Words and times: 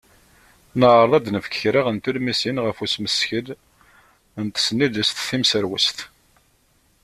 Neɛreḍ 0.79 1.13
ad 1.17 1.23
d-nefk 1.25 1.53
kra 1.61 1.81
n 1.95 1.97
tulmisin 2.03 2.57
ɣef 2.65 2.77
usmeskel 2.83 3.47
n 4.43 4.45
tesnilest 4.49 5.17
timserwest. 5.29 5.97